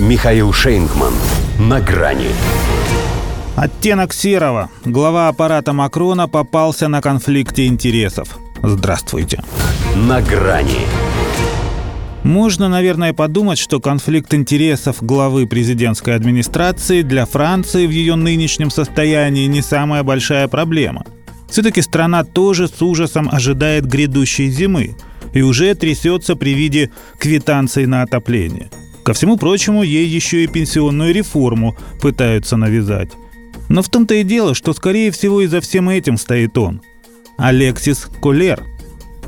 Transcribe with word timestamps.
Михаил 0.00 0.52
Шейнгман. 0.52 1.12
На 1.60 1.80
грани. 1.80 2.26
Оттенок 3.54 4.12
серого. 4.12 4.68
Глава 4.84 5.28
аппарата 5.28 5.72
Макрона 5.72 6.26
попался 6.26 6.88
на 6.88 7.00
конфликте 7.00 7.66
интересов. 7.66 8.40
Здравствуйте. 8.60 9.44
На 9.94 10.20
грани. 10.20 10.80
Можно, 12.24 12.68
наверное, 12.68 13.12
подумать, 13.12 13.58
что 13.58 13.78
конфликт 13.78 14.34
интересов 14.34 14.96
главы 15.00 15.46
президентской 15.46 16.16
администрации 16.16 17.02
для 17.02 17.24
Франции 17.24 17.86
в 17.86 17.90
ее 17.90 18.16
нынешнем 18.16 18.70
состоянии 18.70 19.46
не 19.46 19.62
самая 19.62 20.02
большая 20.02 20.48
проблема. 20.48 21.04
Все-таки 21.48 21.80
страна 21.82 22.24
тоже 22.24 22.66
с 22.66 22.82
ужасом 22.82 23.28
ожидает 23.30 23.86
грядущей 23.86 24.48
зимы 24.48 24.96
и 25.32 25.42
уже 25.42 25.72
трясется 25.76 26.34
при 26.34 26.52
виде 26.54 26.90
квитанций 27.20 27.86
на 27.86 28.02
отопление– 28.02 28.70
Ко 29.04 29.12
всему 29.12 29.36
прочему, 29.36 29.82
ей 29.82 30.06
еще 30.06 30.44
и 30.44 30.46
пенсионную 30.46 31.12
реформу 31.12 31.76
пытаются 32.00 32.56
навязать. 32.56 33.10
Но 33.68 33.82
в 33.82 33.90
том-то 33.90 34.14
и 34.14 34.22
дело, 34.24 34.54
что, 34.54 34.72
скорее 34.72 35.10
всего, 35.10 35.42
и 35.42 35.46
за 35.46 35.60
всем 35.60 35.90
этим 35.90 36.16
стоит 36.16 36.56
он. 36.56 36.80
Алексис 37.36 38.08
Колер. 38.22 38.64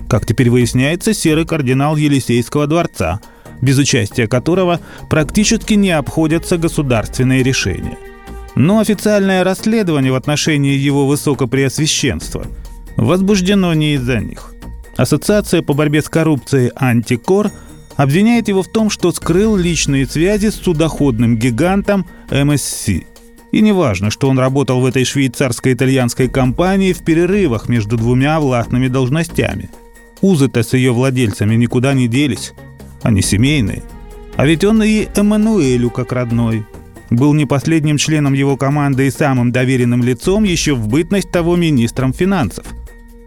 Как 0.08 0.24
теперь 0.24 0.48
выясняется, 0.48 1.12
серый 1.12 1.46
кардинал 1.46 1.96
Елисейского 1.96 2.66
дворца, 2.66 3.20
без 3.60 3.76
участия 3.76 4.26
которого 4.26 4.80
практически 5.10 5.74
не 5.74 5.90
обходятся 5.90 6.56
государственные 6.56 7.42
решения. 7.42 7.98
Но 8.54 8.78
официальное 8.78 9.44
расследование 9.44 10.12
в 10.12 10.16
отношении 10.16 10.74
его 10.74 11.06
высокопреосвященства 11.06 12.46
возбуждено 12.96 13.74
не 13.74 13.94
из-за 13.94 14.20
них. 14.20 14.54
Ассоциация 14.96 15.60
по 15.60 15.74
борьбе 15.74 16.00
с 16.00 16.08
коррупцией 16.08 16.72
«Антикор»– 16.76 17.50
обвиняет 17.96 18.48
его 18.48 18.62
в 18.62 18.68
том, 18.68 18.90
что 18.90 19.12
скрыл 19.12 19.56
личные 19.56 20.06
связи 20.06 20.50
с 20.50 20.54
судоходным 20.54 21.36
гигантом 21.38 22.06
MSC. 22.28 23.06
И 23.52 23.60
неважно, 23.60 24.10
что 24.10 24.28
он 24.28 24.38
работал 24.38 24.80
в 24.80 24.86
этой 24.86 25.04
швейцарско-итальянской 25.04 26.28
компании 26.28 26.92
в 26.92 27.02
перерывах 27.04 27.68
между 27.68 27.96
двумя 27.96 28.38
властными 28.38 28.88
должностями. 28.88 29.70
Узы-то 30.20 30.62
с 30.62 30.72
ее 30.74 30.92
владельцами 30.92 31.54
никуда 31.54 31.94
не 31.94 32.08
делись. 32.08 32.52
Они 33.02 33.22
семейные. 33.22 33.82
А 34.36 34.46
ведь 34.46 34.64
он 34.64 34.82
и 34.82 35.08
Эммануэлю 35.14 35.90
как 35.90 36.12
родной. 36.12 36.66
Был 37.08 37.32
не 37.34 37.46
последним 37.46 37.98
членом 37.98 38.34
его 38.34 38.56
команды 38.56 39.06
и 39.06 39.10
самым 39.10 39.52
доверенным 39.52 40.02
лицом 40.02 40.44
еще 40.44 40.74
в 40.74 40.88
бытность 40.88 41.30
того 41.30 41.56
министром 41.56 42.12
финансов– 42.12 42.66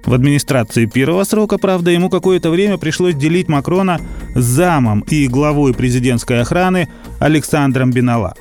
в 0.06 0.14
администрации 0.14 0.86
первого 0.86 1.24
срока, 1.24 1.58
правда, 1.58 1.92
ему 1.92 2.10
какое-то 2.10 2.50
время 2.50 2.78
пришлось 2.78 3.16
делить 3.16 3.48
Макрона 3.48 4.00
с 4.34 4.44
замом 4.44 5.02
и 5.02 5.28
главой 5.28 5.74
президентской 5.74 6.42
охраны 6.42 6.88
Александром 7.20 7.92
Бинала. 7.92 8.36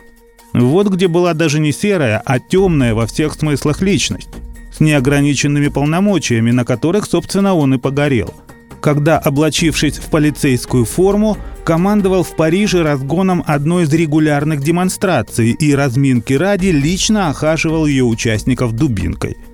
Вот 0.55 0.89
где 0.89 1.09
была 1.09 1.35
даже 1.35 1.61
не 1.61 1.73
серая, 1.73 2.23
а 2.25 2.39
темная 2.39 2.95
во 2.95 3.07
всех 3.07 3.35
смыслах 3.35 3.83
личность, 3.83 4.31
с 4.73 4.81
неограниченными 4.81 5.69
полномочиями, 5.69 6.53
на 6.53 6.65
которых, 6.65 7.07
собственно, 7.07 7.55
он 7.55 7.75
и 7.75 7.79
погорел. 7.79 8.33
Когда, 8.81 9.19
облачившись 9.19 9.99
в 9.99 10.09
полицейскую 10.09 10.85
форму, 10.85 11.37
командовал 11.65 12.23
в 12.23 12.35
Париже 12.37 12.83
разгоном 12.83 13.43
одной 13.47 13.83
из 13.83 13.93
регулярных 13.93 14.63
демонстраций 14.63 15.51
и 15.51 15.75
разминки 15.75 16.33
ради 16.33 16.69
лично 16.69 17.29
охаживал 17.29 17.87
ее 17.87 18.05
участников 18.05 18.73
дубинкой– 18.73 19.37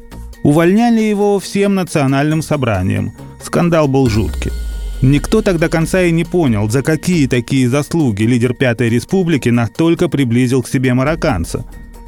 Увольняли 0.45 1.01
его 1.01 1.41
всем 1.41 1.75
национальным 1.75 2.43
собранием. 2.43 3.13
Скандал 3.43 3.89
был 3.89 4.11
жуткий. 4.11 4.53
Никто 5.01 5.41
тогда 5.41 5.69
конца 5.69 6.03
и 6.03 6.13
не 6.13 6.25
понял, 6.25 6.69
за 6.69 6.83
какие 6.83 7.27
такие 7.27 7.67
заслуги 7.67 8.25
лидер 8.25 8.53
Пятой 8.53 8.91
Республики 8.91 9.49
настолько 9.49 10.11
приблизил 10.11 10.63
к 10.63 10.69
себе 10.69 10.93
марокканца. 10.93 11.65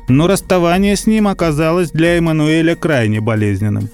Но 0.08 0.26
расставание 0.26 0.96
с 0.96 1.06
ним 1.06 1.28
оказалось 1.28 1.90
для 1.90 2.18
Эммануэля 2.18 2.76
крайне 2.76 3.22
болезненным. 3.22 3.88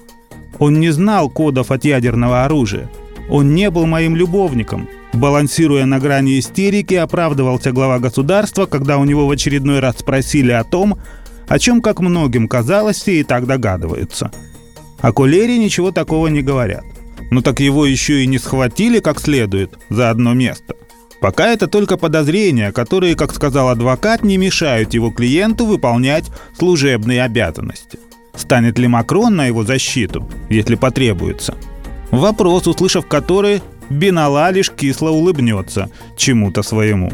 Он 0.59 0.77
не 0.77 0.91
знал 0.91 1.29
кодов 1.29 1.71
от 1.71 1.85
ядерного 1.85 2.43
оружия. 2.43 2.89
Он 3.29 3.55
не 3.55 3.69
был 3.69 3.85
моим 3.85 4.17
любовником. 4.17 4.89
Балансируя 5.13 5.85
на 5.85 5.99
грани 5.99 6.37
истерики, 6.37 6.95
оправдывался 6.95 7.71
глава 7.71 7.99
государства, 7.99 8.65
когда 8.65 8.97
у 8.97 9.05
него 9.05 9.25
в 9.25 9.31
очередной 9.31 9.79
раз 9.79 9.99
спросили 9.99 10.51
о 10.51 10.65
том, 10.65 10.99
о 11.53 11.59
чем, 11.59 11.83
как 11.83 11.99
многим 11.99 12.47
казалось, 12.47 12.97
все 12.97 13.19
и 13.19 13.23
так 13.23 13.45
догадываются. 13.45 14.31
О 15.01 15.11
Кулере 15.13 15.59
ничего 15.59 15.91
такого 15.91 16.25
не 16.25 16.41
говорят. 16.41 16.83
Но 17.29 17.43
так 17.43 17.59
его 17.59 17.85
еще 17.85 18.23
и 18.23 18.27
не 18.27 18.39
схватили 18.39 18.99
как 18.99 19.19
следует 19.19 19.77
за 19.87 20.09
одно 20.09 20.33
место. 20.33 20.73
Пока 21.21 21.49
это 21.49 21.67
только 21.67 21.95
подозрения, 21.95 22.71
которые, 22.71 23.15
как 23.15 23.35
сказал 23.35 23.69
адвокат, 23.69 24.23
не 24.23 24.37
мешают 24.37 24.95
его 24.95 25.11
клиенту 25.11 25.67
выполнять 25.67 26.25
служебные 26.57 27.21
обязанности. 27.21 27.99
Станет 28.35 28.79
ли 28.79 28.87
Макрон 28.87 29.35
на 29.35 29.45
его 29.45 29.63
защиту, 29.63 30.27
если 30.49 30.73
потребуется? 30.73 31.53
Вопрос, 32.09 32.65
услышав 32.65 33.05
который, 33.05 33.61
Бинала 33.91 34.49
лишь 34.49 34.71
кисло 34.71 35.11
улыбнется 35.11 35.91
чему-то 36.17 36.63
своему. 36.63 37.13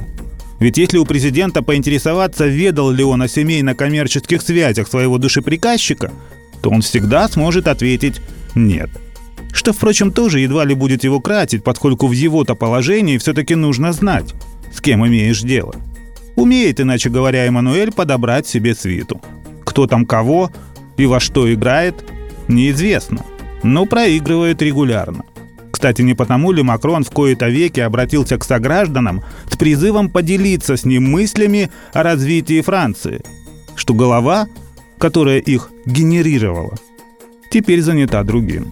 Ведь 0.59 0.77
если 0.77 0.97
у 0.97 1.05
президента 1.05 1.63
поинтересоваться, 1.63 2.45
ведал 2.45 2.91
ли 2.91 3.03
он 3.03 3.21
о 3.21 3.27
семейно-коммерческих 3.27 4.41
связях 4.41 4.87
своего 4.87 5.17
душеприказчика, 5.17 6.11
то 6.61 6.69
он 6.69 6.81
всегда 6.81 7.27
сможет 7.29 7.67
ответить 7.67 8.21
«нет». 8.55 8.89
Что, 9.51 9.73
впрочем, 9.73 10.11
тоже 10.11 10.41
едва 10.41 10.63
ли 10.65 10.75
будет 10.75 11.03
его 11.03 11.19
кратить, 11.19 11.63
поскольку 11.63 12.07
в 12.07 12.11
его-то 12.11 12.55
положении 12.55 13.17
все-таки 13.17 13.55
нужно 13.55 13.93
знать, 13.93 14.35
с 14.71 14.79
кем 14.79 15.05
имеешь 15.07 15.41
дело. 15.41 15.75
Умеет, 16.35 16.79
иначе 16.79 17.09
говоря, 17.09 17.45
Эммануэль 17.45 17.91
подобрать 17.91 18.47
себе 18.47 18.75
свиту. 18.75 19.21
Кто 19.65 19.87
там 19.87 20.05
кого 20.05 20.51
и 20.97 21.05
во 21.05 21.19
что 21.19 21.51
играет, 21.51 21.95
неизвестно, 22.47 23.25
но 23.63 23.85
проигрывает 23.85 24.61
регулярно. 24.61 25.23
Кстати, 25.79 26.01
не 26.01 26.13
потому 26.13 26.51
ли 26.51 26.61
Макрон 26.61 27.05
в 27.05 27.09
кои-то 27.09 27.47
веки 27.47 27.79
обратился 27.79 28.37
к 28.37 28.43
согражданам 28.43 29.23
с 29.49 29.55
призывом 29.55 30.09
поделиться 30.09 30.75
с 30.75 30.83
ним 30.83 31.09
мыслями 31.09 31.71
о 31.93 32.03
развитии 32.03 32.59
Франции, 32.59 33.21
что 33.77 33.93
голова, 33.93 34.49
которая 34.97 35.37
их 35.39 35.69
генерировала, 35.85 36.75
теперь 37.49 37.81
занята 37.81 38.21
другим. 38.23 38.69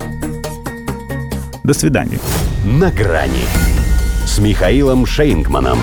До 1.63 1.73
свидания. 1.73 2.19
На 2.65 2.91
грани 2.91 3.45
с 4.25 4.39
Михаилом 4.39 5.05
Шейнгманом. 5.05 5.79